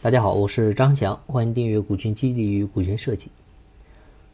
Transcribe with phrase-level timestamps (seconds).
[0.00, 3.28] 大家好，我是张翔，欢迎订阅股权激励与股权设计。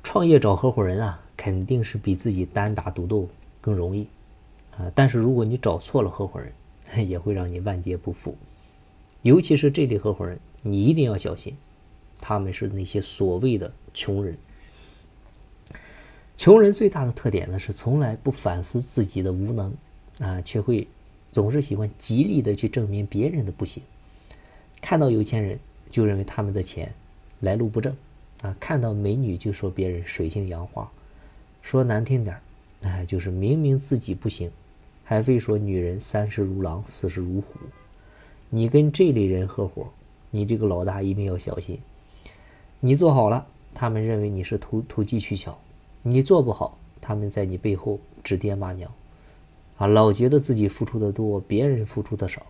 [0.02, 3.26] 创业找合伙人啊，肯定是比自己单打独斗
[3.62, 4.06] 更容易
[4.76, 4.92] 啊。
[4.94, 6.52] 但是如果你找错了合伙人，
[7.08, 8.36] 也会让你万劫不复。
[9.22, 11.56] 尤其是这类合伙人，你一定要小心，
[12.20, 14.36] 他们是那些所谓的穷人。
[16.36, 19.74] 穷人最大的特点呢，是从来不反思自己的无能
[20.20, 20.86] 啊，却会
[21.32, 23.82] 总是喜欢极力的去证明别人的不行。
[24.84, 25.58] 看到有钱人
[25.90, 26.92] 就认为他们的钱
[27.40, 27.96] 来路不正
[28.42, 30.86] 啊，看到美女就说别人水性杨花，
[31.62, 32.40] 说难听点儿，
[32.82, 34.50] 哎，就是明明自己不行，
[35.02, 37.58] 还非说女人三十如狼，四十如虎。
[38.50, 39.88] 你跟这类人合伙，
[40.30, 41.78] 你这个老大一定要小心。
[42.80, 45.52] 你做好了，他们认为你是投投机取巧；
[46.02, 48.92] 你做不好，他们在你背后指爹骂娘，
[49.78, 52.44] 啊，老觉得自己付出的多，别人付出的少。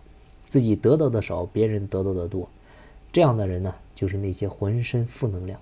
[0.47, 2.47] 自己得到的少，别人得到的多，
[3.11, 5.59] 这样的人呢，就是那些浑身负能量，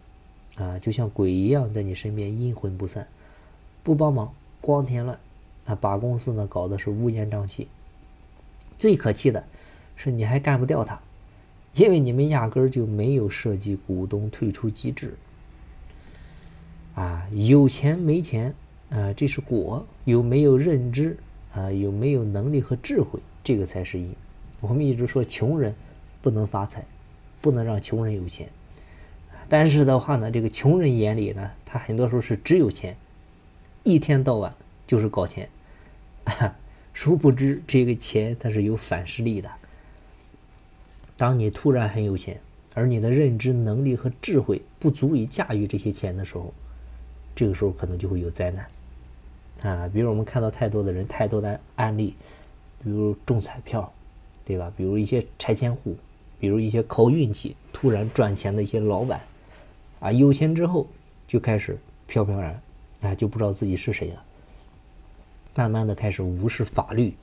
[0.56, 3.08] 啊，就像鬼一样在你身边阴魂不散，
[3.84, 5.18] 不帮忙光添乱，
[5.66, 7.68] 啊，把公司呢搞得是乌烟瘴气。
[8.78, 9.44] 最可气的
[9.96, 11.00] 是你还干不掉他，
[11.76, 15.16] 因为你们压根儿就没有设计股东退出机制。
[16.96, 18.54] 啊，有钱没钱
[18.90, 21.18] 啊，这是果；有没有认知
[21.54, 24.14] 啊，有没有能力和智慧，这个才是因。
[24.64, 25.76] 我们一直说穷人
[26.22, 26.86] 不能发财，
[27.42, 28.48] 不能让穷人有钱。
[29.50, 32.96] 但是的话呢，这个穷人眼里呢，他很多时候是只有钱，
[33.84, 34.54] 一天到晚
[34.88, 35.50] 就是搞钱。
[36.94, 39.52] 殊不知这个钱它是有反噬力的。
[41.18, 42.40] 当你突然很有钱，
[42.74, 46.54] 而你的认知能力和智慧不足以驾驭这些钱的时候，
[47.36, 48.66] 这个时候可能就会有灾难。
[49.64, 52.16] 啊，比如我们看到太多的人，太多的案例，
[52.82, 53.92] 比如中彩票。
[54.46, 54.72] 对吧？
[54.76, 55.96] 比如一些拆迁户，
[56.40, 59.22] 比如一些靠运气突然赚钱的一些老板，
[60.00, 60.88] 啊，有钱之后
[61.28, 61.78] 就开始
[62.08, 62.62] 飘飘然，
[63.02, 64.24] 啊，就不知道自己是谁了。
[65.56, 67.14] 慢慢的开始无视法律，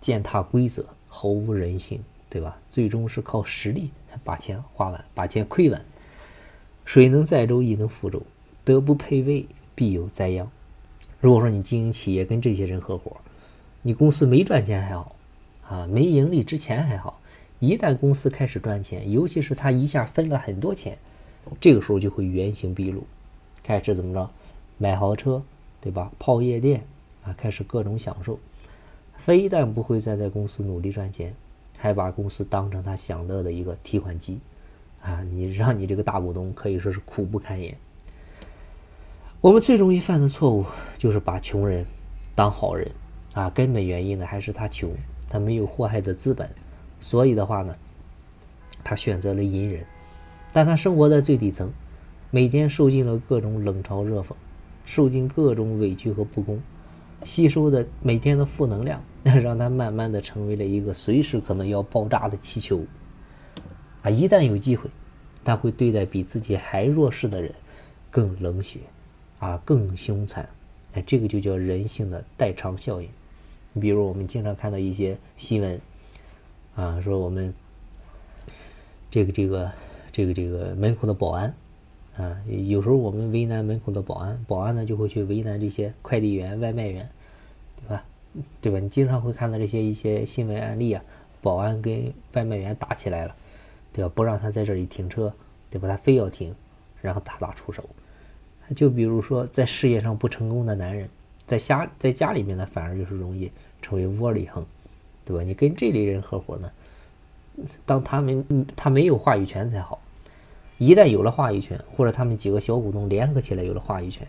[0.00, 2.58] 践踏规则，毫无人性，对吧？
[2.68, 3.90] 最终是靠实力
[4.22, 5.82] 把钱花完，把钱亏完。
[6.84, 8.22] 水能载舟，亦能覆舟，
[8.64, 10.48] 德不配位，必有灾殃。
[11.20, 13.16] 如果说你经营企业跟这些人合伙，
[13.82, 15.15] 你公司没赚钱还好。
[15.68, 17.20] 啊，没盈利之前还好，
[17.58, 20.96] 一旦公司开始赚钱，尤其是他一下分了很多钱，
[21.60, 23.04] 这个时候就会原形毕露，
[23.64, 24.30] 开始怎么着，
[24.78, 25.42] 买豪车，
[25.80, 26.12] 对吧？
[26.18, 26.84] 泡夜店
[27.24, 28.38] 啊，开始各种享受，
[29.16, 31.34] 非但不会再在公司努力赚钱，
[31.76, 34.38] 还把公司当成他享乐的一个提款机，
[35.02, 37.76] 啊，你让你这个大股东可以说是苦不堪言。
[39.40, 40.64] 我们最容易犯的错误
[40.96, 41.84] 就是把穷人
[42.36, 42.88] 当好人，
[43.34, 44.90] 啊，根本原因呢还是他穷。
[45.28, 46.48] 他没有祸害的资本，
[47.00, 47.74] 所以的话呢，
[48.84, 49.84] 他选择了隐忍，
[50.52, 51.72] 但他生活在最底层，
[52.30, 54.32] 每天受尽了各种冷嘲热讽，
[54.84, 56.60] 受尽各种委屈和不公，
[57.24, 62.84] 吸收的每天的负能量， 让他慢慢的成为了一个随时可能要爆炸的气球。
[64.02, 64.88] 啊，一旦有机会，
[65.44, 67.52] 他会对待比自己还弱势的人
[68.10, 68.78] 更冷血，
[69.40, 70.48] 啊，更凶残。
[70.94, 73.08] 哎，这个就叫人性的代偿效应。
[73.76, 75.78] 你比如我们经常看到一些新闻，
[76.76, 77.52] 啊，说我们
[79.10, 79.70] 这个这个
[80.10, 81.54] 这个这个门口的保安，
[82.16, 87.06] 啊，有时候我们为难门口的保安，保安呢就会去为难这些快递员、外卖员，
[87.76, 88.04] 对吧？
[88.62, 88.78] 对吧？
[88.78, 91.04] 你经常会看到这些一些新闻案例啊，
[91.42, 93.36] 保安跟外卖员打起来了，
[93.92, 94.10] 对吧？
[94.14, 95.30] 不让他在这里停车，
[95.68, 95.86] 对吧？
[95.86, 96.54] 他非要停，
[97.02, 97.86] 然后大打出手。
[98.74, 101.06] 就比如说在事业上不成功的男人，
[101.46, 103.52] 在家在家里面呢，反而就是容易。
[103.82, 104.64] 成为窝里横，
[105.24, 105.42] 对吧？
[105.42, 106.70] 你跟这类人合伙呢，
[107.84, 110.00] 当他们他没有话语权才好。
[110.78, 114.28] 一旦有了话语权，或者他们几个小股东联合起来有了话语权，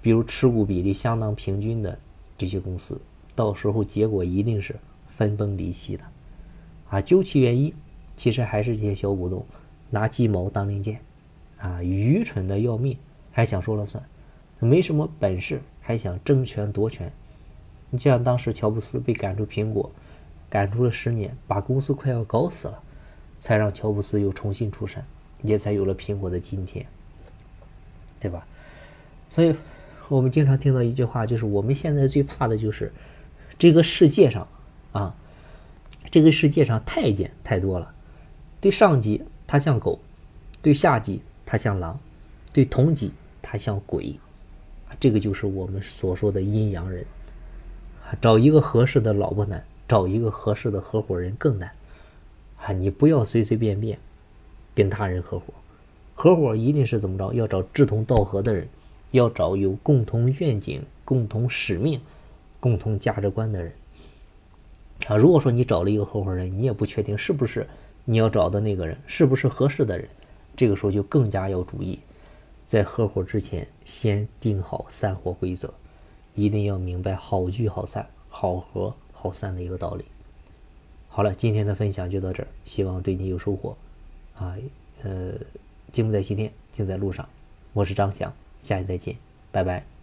[0.00, 1.98] 比如持股比例相当平均的
[2.38, 3.00] 这些公司，
[3.34, 6.04] 到时候结果一定是分崩离析的。
[6.90, 7.74] 啊，究其原因，
[8.16, 9.44] 其实还是这些小股东
[9.90, 11.00] 拿鸡毛当令箭，
[11.58, 12.96] 啊，愚蠢的要命，
[13.32, 14.00] 还想说了算，
[14.60, 17.10] 没什么本事，还想争权夺权。
[17.94, 19.88] 你像当时乔布斯被赶出苹果，
[20.50, 22.82] 赶出了十年，把公司快要搞死了，
[23.38, 25.06] 才让乔布斯又重新出山，
[25.42, 26.84] 也才有了苹果的今天，
[28.18, 28.44] 对吧？
[29.30, 29.54] 所以，
[30.08, 32.92] 我们经常听到一句话，就是我们现在最怕的就是
[33.56, 34.44] 这个世界上
[34.90, 35.14] 啊，
[36.10, 37.94] 这个世界上太监太多了，
[38.60, 40.00] 对上级他像狗，
[40.60, 41.96] 对下级他像狼，
[42.52, 44.18] 对同级他像鬼，
[44.98, 47.06] 这个就是我们所说的阴阳人。
[48.20, 51.70] 找一个合适的老婆难，找一个合适的合伙人更难。
[52.62, 53.98] 啊，你不要随随便便，
[54.74, 55.46] 跟他人合伙。
[56.14, 57.32] 合伙一定是怎么着？
[57.32, 58.68] 要找志同道合的人，
[59.10, 62.00] 要找有共同愿景、共同使命、
[62.60, 63.72] 共同价值观的人。
[65.06, 67.66] 啊，如果说你找了一个合伙人，你也不确定是不是
[68.04, 70.08] 你要找的那个人，是不是合适的人，
[70.56, 71.98] 这个时候就更加要注意，
[72.64, 75.74] 在合伙之前先定好散伙规则，
[76.34, 80.04] 一定要明白好聚好散、好合好散的一个道理。
[81.08, 83.76] 好了，今天的分享就到这儿，希望对你有收获。
[84.36, 84.56] 啊，
[85.02, 85.32] 呃，
[85.92, 87.28] 精在西天，尽在路上。
[87.72, 89.16] 我是张翔，下期再见，
[89.52, 89.93] 拜拜。